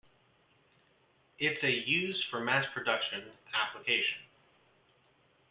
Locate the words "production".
2.73-3.23